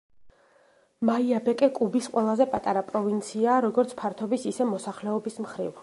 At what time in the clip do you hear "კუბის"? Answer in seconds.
1.75-2.07